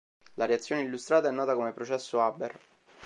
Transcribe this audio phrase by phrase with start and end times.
[0.33, 2.59] La reazione illustrata è nota come processo Haber.